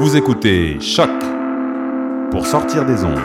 [0.00, 1.10] Vous écoutez Choc
[2.30, 3.18] pour sortir des ondes.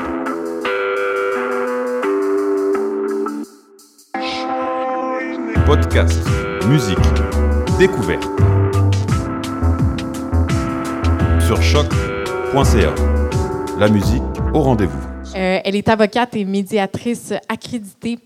[5.67, 6.19] Podcast,
[6.67, 6.97] musique,
[7.77, 8.23] découverte.
[11.45, 12.95] Sur choc.ca.
[13.77, 14.23] La musique
[14.55, 14.97] au rendez-vous.
[15.35, 18.17] Euh, elle est avocate et médiatrice accréditée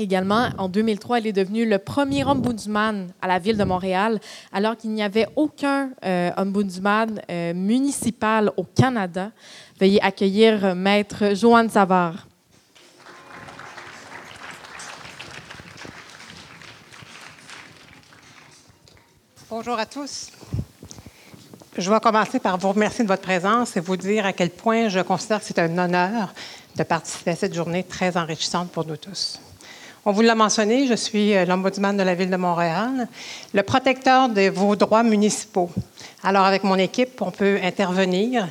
[0.00, 4.18] Également, en 2003, elle est devenue le premier ombudsman à la ville de Montréal,
[4.50, 9.30] alors qu'il n'y avait aucun euh, ombudsman euh, municipal au Canada.
[9.78, 12.26] Veuillez accueillir Maître Joanne Savard.
[19.50, 20.30] Bonjour à tous.
[21.76, 24.88] Je vais commencer par vous remercier de votre présence et vous dire à quel point
[24.88, 26.32] je considère que c'est un honneur
[26.76, 29.38] de participer à cette journée très enrichissante pour nous tous.
[30.06, 33.06] On vous l'a mentionné, je suis euh, l'ombudsman de la Ville de Montréal,
[33.52, 35.70] le protecteur de vos droits municipaux.
[36.22, 38.48] Alors, avec mon équipe, on peut intervenir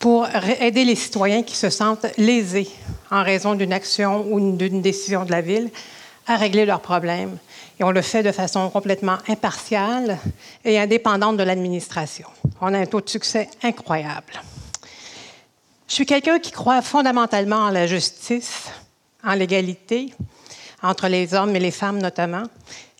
[0.00, 0.26] pour
[0.60, 2.68] aider les citoyens qui se sentent lésés
[3.12, 5.70] en raison d'une action ou d'une décision de la Ville
[6.26, 7.38] à régler leurs problèmes.
[7.78, 10.18] Et on le fait de façon complètement impartiale
[10.64, 12.26] et indépendante de l'administration.
[12.60, 14.42] On a un taux de succès incroyable.
[15.86, 18.64] Je suis quelqu'un qui croit fondamentalement en la justice,
[19.24, 20.12] en l'égalité,
[20.82, 22.44] entre les hommes et les femmes notamment.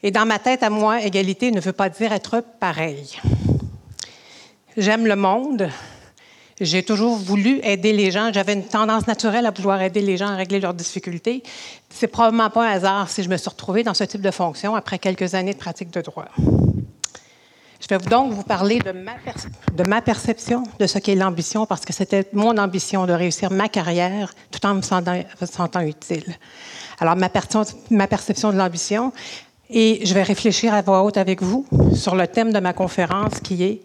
[0.02, 3.18] Et dans ma tête à moi, égalité ne veut pas dire être pareil.
[4.76, 5.68] J'aime le monde.
[6.60, 8.32] J'ai toujours voulu aider les gens.
[8.32, 11.42] J'avais une tendance naturelle à vouloir aider les gens à régler leurs difficultés.
[11.90, 14.74] C'est probablement pas un hasard si je me suis retrouvée dans ce type de fonction
[14.74, 16.28] après quelques années de pratique de droit.
[17.90, 18.92] Je vais donc vous parler de
[19.88, 24.34] ma, perception de ce qu'est l'ambition, parce que c'était mon ambition de réussir ma carrière
[24.50, 26.36] tout en me sentant utile.
[26.98, 29.12] Alors, ma perception de l'ambition,
[29.70, 33.40] et je vais réfléchir à voix haute avec vous sur le thème de ma conférence
[33.40, 33.82] qui est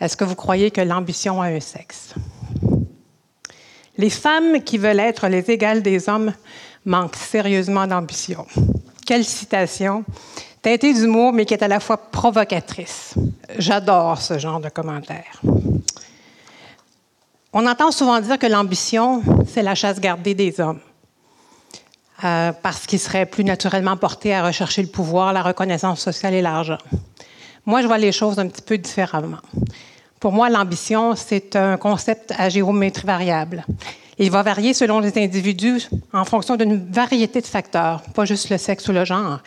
[0.00, 2.14] Est-ce que vous croyez que l'ambition a un sexe?
[3.98, 6.32] Les femmes qui veulent être les égales des hommes
[6.84, 8.46] manquent sérieusement d'ambition.
[9.06, 10.04] Quelle citation,
[10.62, 13.14] teintée d'humour, mais qui est à la fois provocatrice.
[13.58, 15.42] J'adore ce genre de commentaires.
[17.52, 20.80] On entend souvent dire que l'ambition, c'est la chasse gardée des hommes.
[22.24, 26.40] Euh, parce qu'ils seraient plus naturellement portés à rechercher le pouvoir, la reconnaissance sociale et
[26.40, 26.78] l'argent.
[27.66, 29.38] Moi, je vois les choses un petit peu différemment.
[30.20, 33.66] Pour moi, l'ambition, c'est un concept à géométrie variable.
[34.18, 38.58] Il va varier selon les individus en fonction d'une variété de facteurs, pas juste le
[38.58, 39.40] sexe ou le genre,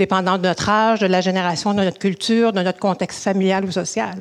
[0.00, 3.70] dépendant de notre âge, de la génération, de notre culture, de notre contexte familial ou
[3.70, 4.18] social.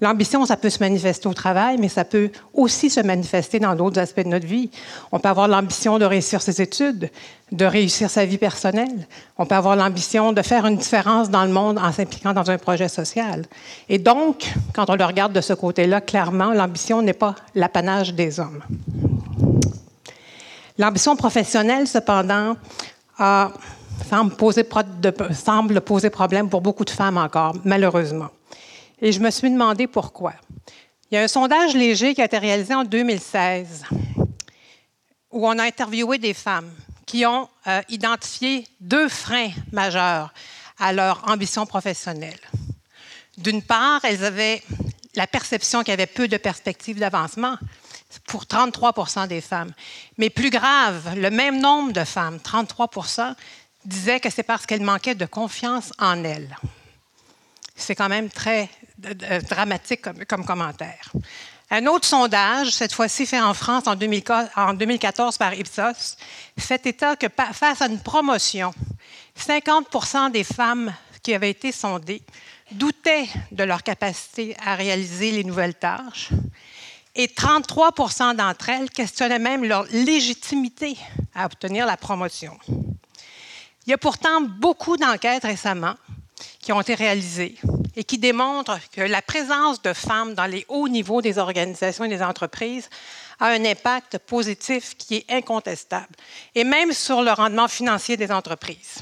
[0.00, 3.98] L'ambition, ça peut se manifester au travail, mais ça peut aussi se manifester dans d'autres
[3.98, 4.70] aspects de notre vie.
[5.10, 7.10] On peut avoir l'ambition de réussir ses études,
[7.50, 9.08] de réussir sa vie personnelle.
[9.36, 12.58] On peut avoir l'ambition de faire une différence dans le monde en s'impliquant dans un
[12.58, 13.46] projet social.
[13.88, 18.38] Et donc, quand on le regarde de ce côté-là, clairement, l'ambition n'est pas l'apanage des
[18.38, 18.62] hommes.
[20.78, 22.56] L'ambition professionnelle, cependant,
[24.10, 24.34] semble,
[25.80, 28.28] poser, problème pour beaucoup de femmes encore, malheureusement.
[29.00, 30.34] Et je me suis demandé pourquoi.
[31.10, 33.84] Il y a un sondage léger qui a été réalisé en 2016
[35.30, 36.70] où on a interviewé des femmes
[37.06, 40.32] qui ont euh, identifié deux freins majeurs
[40.78, 42.38] à leur ambition professionnelle.
[43.36, 44.62] D'une part, elles avaient
[45.16, 47.56] la perception qu'il y avait peu de perspectives d'avancement
[48.26, 49.72] pour 33 des femmes.
[50.18, 52.90] Mais plus grave, le même nombre de femmes, 33
[53.84, 56.56] disaient que c'est parce qu'elles manquaient de confiance en elles.
[57.76, 58.68] C'est quand même très
[59.48, 61.12] dramatique comme, commentaire.
[61.70, 66.16] Un autre sondage, cette fois-ci fait en France en 2014 par Ipsos,
[66.58, 68.72] fait état que face à une promotion,
[69.38, 72.22] 50% des femmes qui avaient été sondées
[72.70, 76.30] doutaient de leur capacité à réaliser les nouvelles tâches
[77.14, 80.96] et 33% d'entre elles questionnaient même leur légitimité
[81.34, 82.58] à obtenir la promotion.
[83.86, 85.94] Il y a pourtant beaucoup d'enquêtes récemment
[86.60, 87.56] qui ont été réalisées
[87.96, 92.08] et qui démontrent que la présence de femmes dans les hauts niveaux des organisations et
[92.08, 92.88] des entreprises
[93.40, 96.14] a un impact positif qui est incontestable,
[96.54, 99.00] et même sur le rendement financier des entreprises.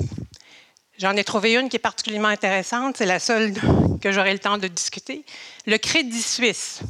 [0.98, 3.54] J'en ai trouvé une qui est particulièrement intéressante, c'est la seule
[4.00, 5.24] que j'aurai le temps de discuter.
[5.66, 6.80] Le Crédit Suisse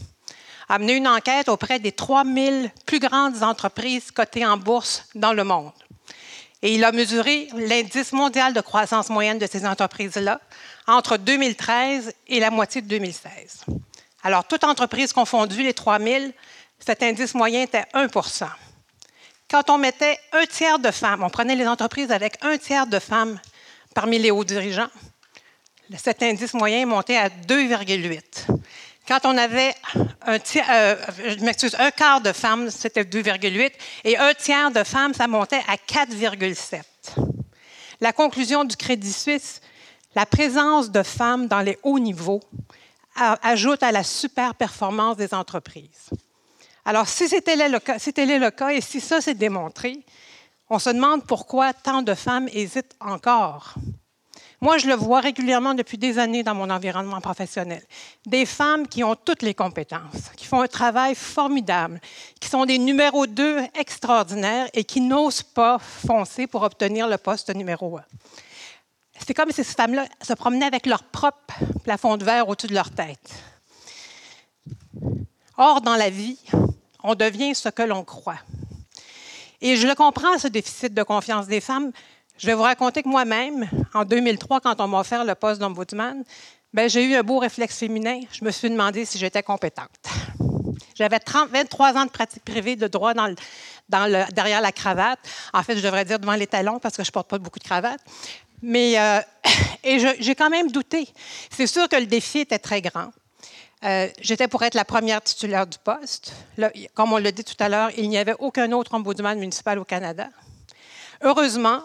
[0.68, 5.44] a mené une enquête auprès des 3000 plus grandes entreprises cotées en bourse dans le
[5.44, 5.72] monde.
[6.62, 10.40] Et il a mesuré l'indice mondial de croissance moyenne de ces entreprises-là
[10.86, 13.64] entre 2013 et la moitié de 2016.
[14.22, 16.32] Alors, toute entreprise confondue, les 3000,
[16.78, 18.46] cet indice moyen était 1%
[19.50, 22.98] Quand on mettait un tiers de femmes, on prenait les entreprises avec un tiers de
[22.98, 23.40] femmes
[23.94, 24.90] parmi les hauts dirigeants,
[25.98, 28.46] cet indice moyen montait à 2,8.
[29.06, 29.74] Quand on avait
[30.26, 30.38] un,
[30.70, 33.72] euh, quart de femmes, c'était 2,8,
[34.04, 36.82] et un tiers de femmes, ça montait à 4,7.
[38.00, 39.60] La conclusion du Crédit Suisse,
[40.14, 42.40] la présence de femmes dans les hauts niveaux
[43.14, 46.10] ajoute à la super performance des entreprises.
[46.84, 49.98] Alors, si c'était le, le cas et si ça s'est démontré,
[50.70, 53.74] on se demande pourquoi tant de femmes hésitent encore
[54.62, 57.82] moi, je le vois régulièrement depuis des années dans mon environnement professionnel.
[58.24, 62.00] Des femmes qui ont toutes les compétences, qui font un travail formidable,
[62.38, 67.52] qui sont des numéros 2 extraordinaires et qui n'osent pas foncer pour obtenir le poste
[67.52, 68.02] numéro 1.
[69.26, 72.74] C'est comme si ces femmes-là se promenaient avec leur propre plafond de verre au-dessus de
[72.74, 73.34] leur tête.
[75.56, 76.38] Or, dans la vie,
[77.02, 78.38] on devient ce que l'on croit.
[79.60, 81.90] Et je le comprends, ce déficit de confiance des femmes,
[82.38, 86.24] je vais vous raconter que moi-même, en 2003, quand on m'a offert le poste d'ombudsman,
[86.72, 88.20] ben, j'ai eu un beau réflexe féminin.
[88.32, 89.90] Je me suis demandé si j'étais compétente.
[90.94, 93.12] J'avais 23 ans de pratique privée de droit
[93.88, 95.18] derrière la cravate.
[95.52, 97.58] En fait, je devrais dire devant les talons parce que je ne porte pas beaucoup
[97.58, 98.00] de cravate.
[98.62, 99.20] Mais euh,
[99.84, 101.08] et j'ai quand même douté.
[101.50, 103.10] C'est sûr que le défi était très grand.
[103.84, 106.32] Euh, j'étais pour être la première titulaire du poste.
[106.94, 109.84] comme on l'a dit tout à l'heure, il n'y avait aucun autre ombudsman municipal au
[109.84, 110.28] Canada.
[111.20, 111.82] Heureusement,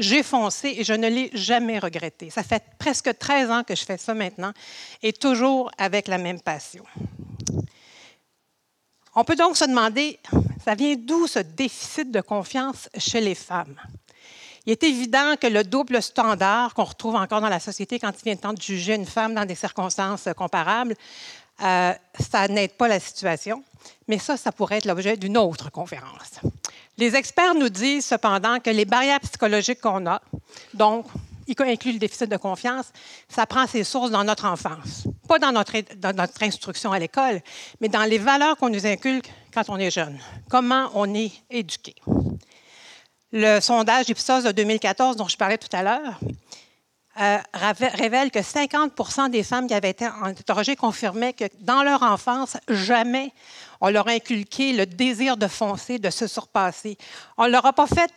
[0.00, 2.30] j'ai foncé et je ne l'ai jamais regretté.
[2.30, 4.52] Ça fait presque 13 ans que je fais ça maintenant
[5.02, 6.84] et toujours avec la même passion.
[9.14, 10.18] On peut donc se demander,
[10.64, 13.76] ça vient d'où ce déficit de confiance chez les femmes?
[14.66, 18.24] Il est évident que le double standard qu'on retrouve encore dans la société quand il
[18.24, 20.94] vient le temps de juger une femme dans des circonstances comparables,
[21.62, 23.64] euh, ça n'aide pas la situation.
[24.06, 26.40] Mais ça, ça pourrait être l'objet d'une autre conférence.
[27.00, 30.20] Les experts nous disent cependant que les barrières psychologiques qu'on a,
[30.74, 31.06] donc,
[31.48, 32.92] y inclut le déficit de confiance,
[33.26, 35.04] ça prend ses sources dans notre enfance.
[35.26, 37.40] Pas dans notre, dans notre instruction à l'école,
[37.80, 40.18] mais dans les valeurs qu'on nous inculque quand on est jeune.
[40.50, 41.94] Comment on est éduqué.
[43.32, 46.20] Le sondage Ipsos de 2014 dont je parlais tout à l'heure
[47.20, 52.56] euh, révèle que 50% des femmes qui avaient été interrogées confirmaient que dans leur enfance,
[52.68, 53.32] jamais
[53.80, 56.96] on leur a inculqué le désir de foncer, de se surpasser.
[57.36, 58.10] On ne leur a pas fait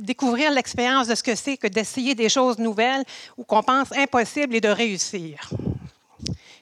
[0.00, 3.04] découvrir l'expérience de ce que c'est que d'essayer des choses nouvelles
[3.36, 5.50] ou qu'on pense impossibles et de réussir.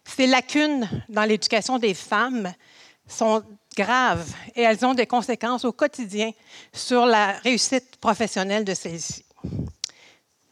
[0.04, 2.52] Ces lacunes dans l'éducation des femmes
[3.08, 3.42] sont
[3.76, 6.32] graves et elles ont des conséquences au quotidien
[6.72, 9.24] sur la réussite professionnelle de celles-ci.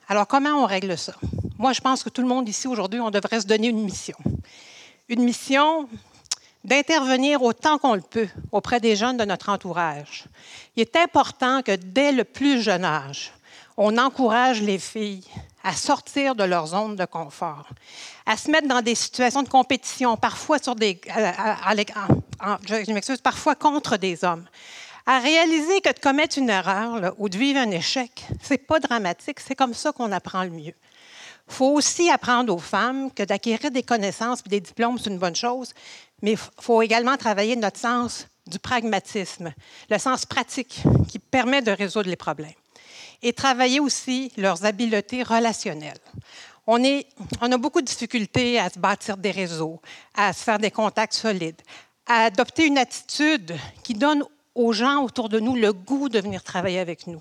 [0.08, 1.14] Alors, comment on règle ça?
[1.58, 4.16] Moi, je pense que tout le monde ici aujourd'hui, on devrait se donner une mission.
[5.08, 5.88] Une mission
[6.62, 10.24] d'intervenir autant qu'on le peut auprès des jeunes de notre entourage.
[10.76, 13.32] Il est important que dès le plus jeune âge,
[13.76, 15.24] on encourage les filles
[15.62, 17.66] à sortir de leur zone de confort,
[18.26, 21.00] à se mettre dans des situations de compétition, parfois des,
[23.22, 24.44] parfois contre des hommes,
[25.06, 29.40] à réaliser que de commettre une erreur ou de vivre un échec, c'est pas dramatique,
[29.40, 30.74] c'est comme ça qu'on apprend le mieux.
[31.46, 35.18] Il faut aussi apprendre aux femmes que d'acquérir des connaissances et des diplômes, c'est une
[35.18, 35.74] bonne chose,
[36.22, 39.52] mais il faut également travailler notre sens du pragmatisme,
[39.90, 42.52] le sens pratique qui permet de résoudre les problèmes.
[43.22, 46.00] Et travailler aussi leurs habiletés relationnelles.
[46.66, 46.82] On,
[47.40, 49.80] on a beaucoup de difficultés à se bâtir des réseaux,
[50.14, 51.60] à se faire des contacts solides,
[52.06, 56.42] à adopter une attitude qui donne aux gens autour de nous le goût de venir
[56.42, 57.20] travailler avec nous.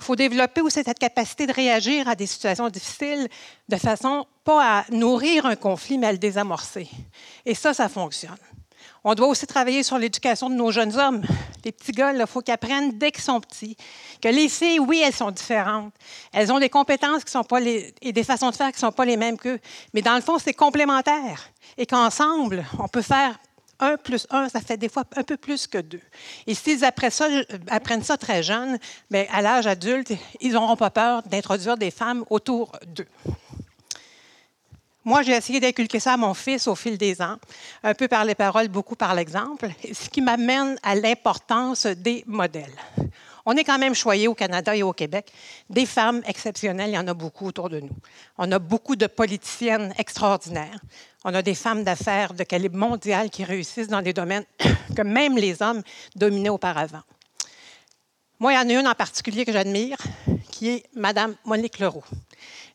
[0.00, 3.28] Il faut développer aussi cette capacité de réagir à des situations difficiles
[3.68, 6.88] de façon pas à nourrir un conflit, mais à le désamorcer.
[7.46, 8.36] Et ça, ça fonctionne.
[9.06, 11.22] On doit aussi travailler sur l'éducation de nos jeunes hommes.
[11.62, 13.76] Les petits gars, il faut qu'ils apprennent dès qu'ils sont petits
[14.20, 15.92] que les filles, oui, elles sont différentes.
[16.32, 18.92] Elles ont des compétences qui sont pas et des façons de faire qui ne sont
[18.92, 19.60] pas les mêmes qu'eux.
[19.92, 21.50] Mais dans le fond, c'est complémentaire.
[21.76, 23.38] Et qu'ensemble, on peut faire
[23.80, 26.00] un plus un, ça fait des fois un peu plus que deux.
[26.46, 27.10] Et s'ils apprennent
[28.02, 28.78] ça, très jeune,
[29.10, 33.08] mais à l'âge adulte, ils n'auront pas peur d'introduire des femmes autour d'eux.
[35.06, 37.36] Moi, j'ai essayé d'inculquer ça à mon fils au fil des ans,
[37.82, 42.74] un peu par les paroles, beaucoup par l'exemple, ce qui m'amène à l'importance des modèles.
[43.46, 45.30] On est quand même choyé au Canada et au Québec.
[45.68, 47.96] Des femmes exceptionnelles, il y en a beaucoup autour de nous.
[48.38, 50.80] On a beaucoup de politiciennes extraordinaires.
[51.24, 54.44] On a des femmes d'affaires de calibre mondial qui réussissent dans des domaines
[54.96, 55.82] que même les hommes
[56.16, 57.02] dominaient auparavant.
[58.40, 59.96] Moi, il y en a une en particulier que j'admire,
[60.50, 62.04] qui est Madame Monique Leroux,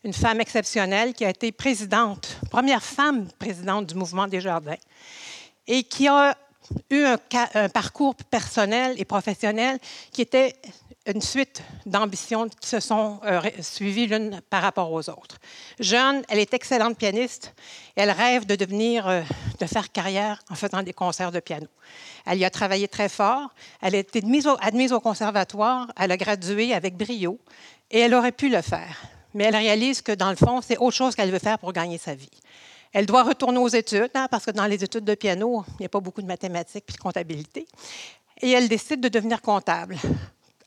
[0.04, 4.78] une femme exceptionnelle qui a été présidente, première femme présidente du mouvement des jardins,
[5.66, 6.36] et qui a
[6.90, 9.78] eu un, parcours personnel et professionnel
[10.12, 10.54] qui était
[11.06, 15.38] une suite d'ambitions qui se sont euh, suivies l'une par rapport aux autres.
[15.78, 17.54] Jeune, elle est excellente pianiste.
[17.96, 19.22] Elle rêve de devenir, euh,
[19.58, 21.66] de faire carrière en faisant des concerts de piano.
[22.26, 23.48] Elle y a travaillé très fort.
[23.80, 25.90] Elle a été admise au, admise au conservatoire.
[25.98, 27.38] Elle a gradué avec brio
[27.90, 29.00] et elle aurait pu le faire.
[29.32, 31.98] Mais elle réalise que dans le fond, c'est autre chose qu'elle veut faire pour gagner
[31.98, 32.30] sa vie.
[32.92, 35.86] Elle doit retourner aux études, hein, parce que dans les études de piano, il n'y
[35.86, 37.66] a pas beaucoup de mathématiques et de comptabilité.
[38.40, 39.96] Et elle décide de devenir comptable.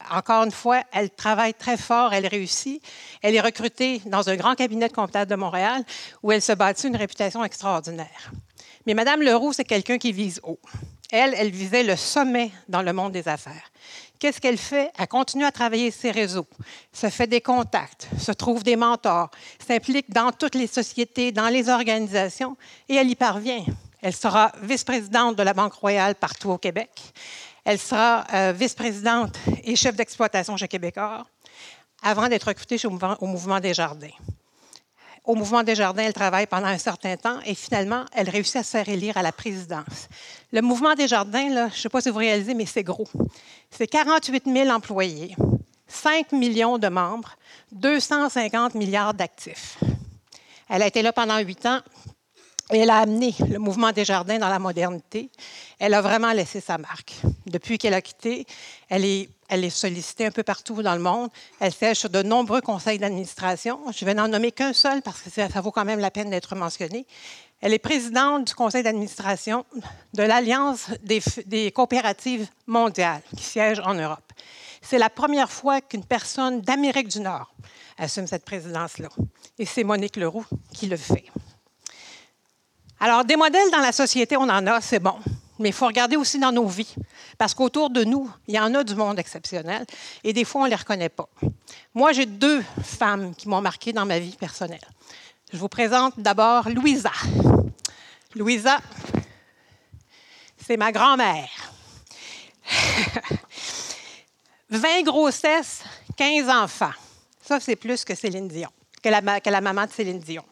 [0.10, 2.84] Encore une fois, elle travaille très fort, elle réussit.
[3.22, 5.84] Elle est recrutée dans un grand cabinet de comptable de Montréal
[6.22, 8.32] où elle se bâtit une réputation extraordinaire.
[8.86, 10.60] Mais Mme Leroux, c'est quelqu'un qui vise haut.
[11.12, 13.72] Elle, elle visait le sommet dans le monde des affaires.
[14.24, 14.90] Qu'est-ce qu'elle fait?
[14.98, 16.48] Elle continue à travailler ses réseaux,
[16.94, 21.68] se fait des contacts, se trouve des mentors, s'implique dans toutes les sociétés, dans les
[21.68, 22.56] organisations,
[22.88, 23.66] et elle y parvient.
[24.02, 26.90] Elle sera vice-présidente de la Banque royale partout au Québec.
[27.66, 31.28] Elle sera euh, vice-présidente et chef d'exploitation chez Québécois
[32.02, 34.08] avant d'être recrutée au Mouvement des Jardins.
[35.26, 38.64] Au Mouvement des Jardins, elle travaille pendant un certain temps et finalement, elle réussit à
[38.64, 40.10] se faire élire à la présidence.
[40.52, 43.08] Le Mouvement des Jardins, là, je ne sais pas si vous réalisez, mais c'est gros.
[43.72, 45.36] C'est 48 000 employés,
[45.88, 47.38] 5 millions de membres,
[47.72, 49.78] 250 milliards d'actifs.
[50.68, 51.80] Elle a été là pendant huit ans
[52.72, 55.30] et elle a amené le mouvement des jardins dans la modernité.
[55.80, 57.14] Elle a vraiment laissé sa marque.
[57.46, 58.46] Depuis qu'elle a quitté,
[58.90, 61.30] elle est, sollicitée un peu partout dans le monde.
[61.60, 63.80] Elle siège sur de nombreux conseils d'administration.
[63.92, 66.56] Je vais n'en nommer qu'un seul parce que ça, vaut quand même la peine d'être
[66.56, 67.06] mentionné.
[67.60, 69.66] Elle est présidente du conseil d'administration
[70.14, 74.34] de l'Alliance des, des, coopératives mondiales qui siège en Europe.
[74.82, 77.54] C'est la première fois qu'une personne d'Amérique du Nord
[77.98, 79.10] assume cette présidence-là.
[79.60, 81.26] Et c'est Monique Leroux qui le fait.
[83.04, 85.16] Alors, des modèles dans la société, on en a, c'est bon.
[85.60, 86.96] Mais il faut regarder aussi dans nos vies.
[87.38, 89.86] Parce qu'autour de nous, il y en a du monde exceptionnel.
[90.24, 91.28] Et des fois, on ne les reconnaît pas.
[91.94, 94.88] Moi, j'ai deux femmes qui m'ont marqué dans ma vie personnelle.
[95.52, 97.12] Je vous présente d'abord Louisa.
[98.36, 98.80] Louisa,
[100.66, 101.50] c'est ma grand-mère.
[104.70, 105.84] 20 grossesses,
[106.16, 106.94] 15 enfants.
[107.42, 108.70] Ça, c'est plus que Céline Dion,
[109.02, 110.46] que la, que la maman de Céline Dion.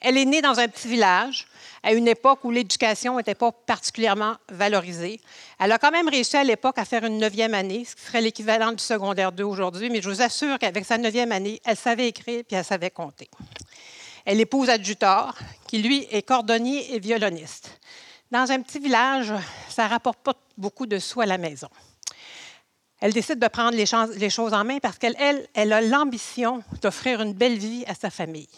[0.00, 1.46] Elle est née dans un petit village
[1.82, 5.20] à une époque où l'éducation n'était pas particulièrement valorisée.
[5.58, 8.20] Elle a quand même réussi à l'époque à faire une neuvième année, ce qui serait
[8.20, 12.08] l'équivalent du secondaire 2 aujourd'hui, mais je vous assure qu'avec sa neuvième année, elle savait
[12.08, 13.28] écrire puis elle savait compter.
[14.24, 15.34] Elle épouse Adjutor,
[15.66, 17.80] qui lui est cordonnier et violoniste.
[18.30, 19.32] Dans un petit village,
[19.68, 21.68] ça ne rapporte pas beaucoup de sous à la maison.
[23.00, 25.16] Elle décide de prendre les, choses en main parce qu'elle
[25.54, 28.48] elle a l'ambition d'offrir une belle vie à sa famille.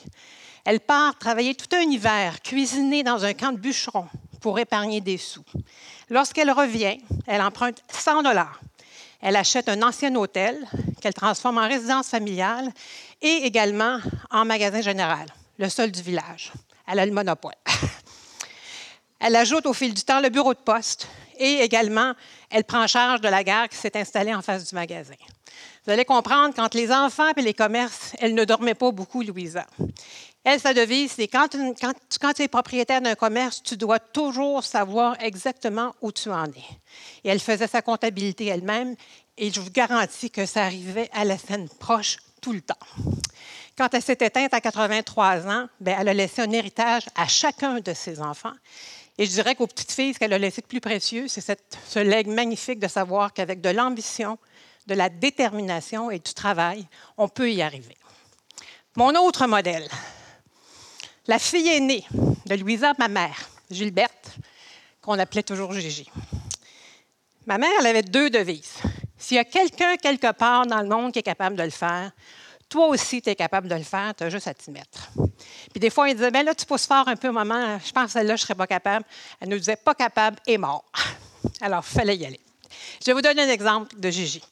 [0.65, 4.09] Elle part travailler tout un hiver, cuisiner dans un camp de bûcherons
[4.41, 5.45] pour épargner des sous.
[6.09, 8.61] Lorsqu'elle revient, elle emprunte 100 dollars.
[9.21, 10.59] Elle achète un ancien hôtel
[11.01, 12.71] qu'elle transforme en résidence familiale
[13.21, 13.99] et également
[14.31, 15.27] en magasin général,
[15.59, 16.53] le seul du village.
[16.87, 17.55] Elle a le monopole.
[19.25, 21.07] Elle ajoute au fil du temps le bureau de poste
[21.39, 22.13] et également,
[22.51, 25.15] elle prend charge de la gare qui s'est installée en face du magasin.
[25.85, 29.65] Vous allez comprendre, quand les enfants et les commerces, elle ne dormait pas beaucoup, Louisa.
[30.45, 35.95] Elle, sa devise, c'est quand, tu es propriétaire d'un commerce, tu dois toujours savoir exactement
[36.01, 36.81] où tu en es.
[37.23, 38.97] Et elle faisait sa comptabilité elle-même,
[39.39, 42.75] et je vous garantis que ça arrivait à la scène proche tout le temps.
[43.79, 47.79] Quand elle s'est éteinte à 83 ans, bien, elle a laissé un héritage à chacun
[47.79, 48.53] de ses enfants.
[49.19, 51.57] Et je dirais qu'aux petites filles, ce qu'elle a laissé de plus précieux, c'est
[51.87, 54.39] ce legs magnifique de savoir qu'avec de l'ambition,
[54.89, 57.97] de la détermination et du travail, on peut y arriver.
[58.97, 59.89] Mon autre modèle,
[61.27, 62.05] la fille aînée
[62.47, 64.37] de Louisa, ma mère, Gilberte,
[65.01, 66.09] qu'on appelait toujours Gigi.
[67.47, 68.79] Ma mère, elle avait deux devises.
[69.19, 72.13] S'il y a quelqu'un quelque part dans le monde qui est capable de le faire,
[72.69, 75.11] toi aussi, tu es capable de le faire, tu as juste à t'y mettre.
[75.71, 78.07] Puis des fois, elle disait, ben là, tu pousses fort un peu, maman, je pense
[78.07, 79.05] que celle-là, je ne serais pas capable.
[79.41, 80.85] Elle nous disait, pas capable et mort.
[81.61, 82.41] Alors, il fallait y aller.
[83.01, 84.43] Je vais vous donner un exemple de Gigi.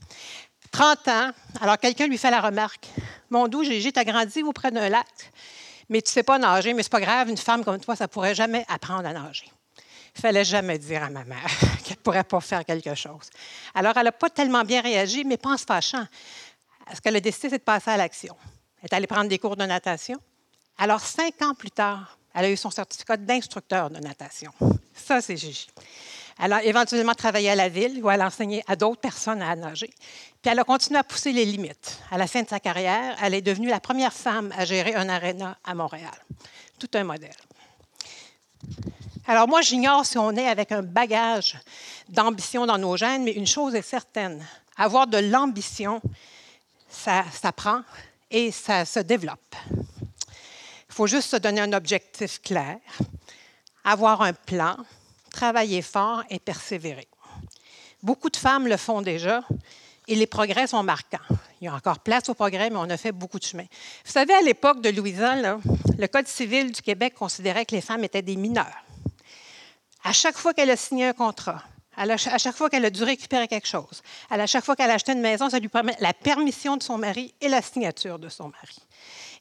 [0.70, 2.86] 30 ans, alors quelqu'un lui fait la remarque.
[3.30, 5.06] Mon doux Gigi, tu as grandi auprès d'un lac
[5.90, 8.04] mais tu ne sais pas nager, mais c'est pas grave, une femme comme toi, ça
[8.04, 9.50] ne pourrait jamais apprendre à nager.
[10.16, 11.50] Il fallait jamais dire à ma mère
[11.84, 13.28] qu'elle ne pourrait pas faire quelque chose.
[13.74, 16.06] Alors, elle n'a pas tellement bien réagi, mais pas en se fâchant.
[16.94, 18.36] Ce qu'elle a décidé, c'est de passer à l'action.
[18.78, 20.16] Elle est allée prendre des cours de natation.
[20.78, 24.52] Alors, cinq ans plus tard, elle a eu son certificat d'instructeur de natation.
[24.94, 25.66] Ça, c'est Gigi.
[26.42, 29.54] Elle a éventuellement travaillé à la ville où elle a enseigné à d'autres personnes à
[29.54, 29.90] nager.
[30.40, 31.98] Puis elle a continué à pousser les limites.
[32.10, 35.08] À la fin de sa carrière, elle est devenue la première femme à gérer un
[35.10, 36.14] aréna à Montréal.
[36.78, 37.36] Tout un modèle.
[39.26, 41.58] Alors moi, j'ignore si on est avec un bagage
[42.08, 44.44] d'ambition dans nos gènes, mais une chose est certaine.
[44.76, 46.00] avoir de l'ambition,
[46.88, 47.82] ça s'apprend
[48.30, 49.54] et ça se développe.
[49.70, 52.78] Il faut juste se donner un objectif clair,
[53.84, 54.76] avoir un plan,
[55.30, 57.08] travailler fort et persévérer.
[58.02, 59.42] Beaucoup de femmes le font déjà
[60.08, 61.18] et les progrès sont marquants.
[61.60, 63.66] Il y a encore place au progrès, mais on a fait beaucoup de chemin.
[64.04, 68.04] Vous savez, à l'époque de Louisa, le Code civil du Québec considérait que les femmes
[68.04, 68.84] étaient des mineurs.
[70.02, 71.62] À chaque fois qu'elle a signé un contrat,
[71.96, 75.12] à chaque fois qu'elle a dû récupérer quelque chose, à chaque fois qu'elle a acheté
[75.12, 78.44] une maison, ça lui permet la permission de son mari et la signature de son
[78.44, 78.78] mari.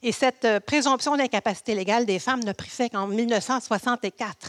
[0.01, 4.48] Et cette euh, présomption d'incapacité légale des femmes n'a pris fait qu'en 1964.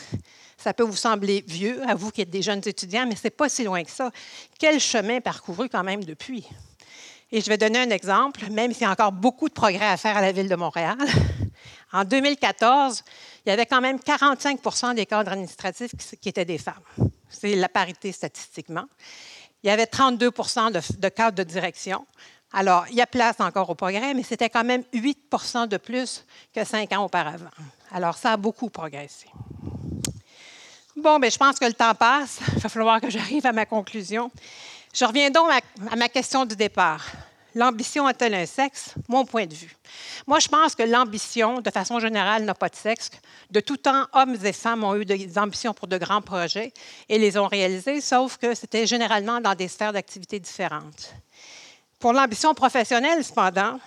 [0.62, 3.30] Ça peut vous sembler vieux, à vous qui êtes des jeunes étudiants, mais ce n'est
[3.30, 4.10] pas si loin que ça.
[4.58, 6.46] Quel chemin parcouru quand même depuis?
[7.32, 9.96] Et je vais donner un exemple, même s'il y a encore beaucoup de progrès à
[9.96, 10.98] faire à la Ville de Montréal.
[11.92, 13.02] En 2014,
[13.44, 15.90] il y avait quand même 45% des cadres administratifs
[16.20, 16.84] qui étaient des femmes.
[17.28, 18.84] C'est la parité statistiquement.
[19.64, 22.06] Il y avait 32% de, cadres de direction.
[22.52, 26.24] Alors, il y a place encore au progrès, mais c'était quand même 8% de plus
[26.54, 27.50] que cinq ans auparavant.
[27.90, 29.26] Alors, ça a beaucoup progressé.
[31.00, 32.40] Bon, bien, je pense que le temps passe.
[32.56, 34.30] Il va falloir que j'arrive à ma conclusion.
[34.92, 35.48] Je reviens donc
[35.90, 37.06] à ma question du départ.
[37.54, 38.92] L'ambition a-t-elle un sexe?
[39.08, 39.74] Mon point de vue.
[40.26, 43.10] Moi, je pense que l'ambition, de façon générale, n'a pas de sexe.
[43.50, 46.70] De tout temps, hommes et femmes ont eu des ambitions pour de grands projets
[47.08, 51.14] et les ont réalisés, sauf que c'était généralement dans des sphères d'activité différentes.
[51.98, 53.80] Pour l'ambition professionnelle, cependant,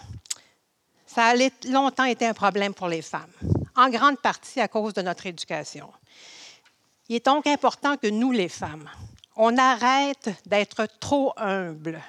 [1.06, 1.36] ça a
[1.68, 3.32] longtemps été un problème pour les femmes,
[3.76, 5.92] en grande partie à cause de notre éducation.
[7.10, 8.90] Il est donc important que nous, les femmes,
[9.36, 12.02] on arrête d'être trop humbles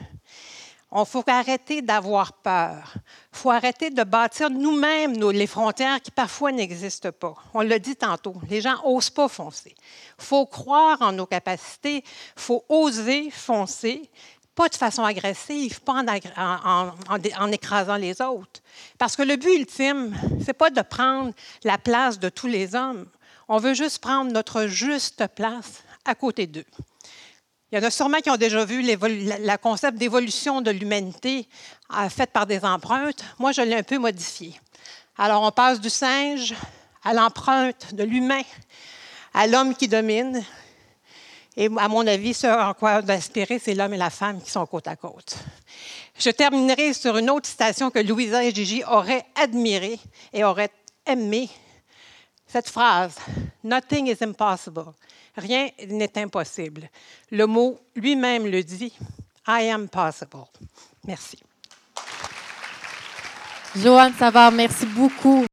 [1.03, 2.95] il faut arrêter d'avoir peur.
[3.33, 7.35] Il faut arrêter de bâtir nous-mêmes les frontières qui parfois n'existent pas.
[7.53, 9.75] On l'a dit tantôt, les gens n'osent pas foncer.
[10.19, 14.09] Il faut croire en nos capacités, il faut oser foncer,
[14.55, 16.05] pas de façon agressive, pas
[16.37, 18.63] en, en, écrasant les autres.
[18.97, 21.33] Parce que le but ultime, ce n'est pas de prendre
[21.65, 23.07] la place de tous les hommes.
[23.49, 26.65] On veut juste prendre notre juste place à côté d'eux.
[27.71, 31.49] Il y en a sûrement qui ont déjà vu le concept d'évolution de l'humanité
[31.93, 33.25] euh, faite par des empreintes.
[33.39, 34.59] Moi, je l'ai un peu modifié.
[35.19, 36.55] Alors, on passe du singe
[37.03, 38.43] à l'empreinte de l'humain,
[39.35, 40.43] à l'homme qui domine.
[41.57, 44.67] Et à mon avis, ce en quoi d'inspirer, c'est l'homme et la femme qui sont
[44.67, 45.37] côte à côte.
[46.19, 49.99] Je terminerai sur une autre citation que Louisa et Gigi auraient admirée
[50.33, 50.73] et auraient
[51.07, 51.49] aimé.
[52.55, 53.17] Cette phrase
[53.65, 54.93] Nothing is impossible.
[55.37, 56.89] Rien n'est impossible.
[57.33, 58.93] Le mot lui-même le dit.
[59.49, 60.47] I am possible.
[61.05, 61.43] Merci.
[63.75, 65.45] Joanne Savard, merci beaucoup.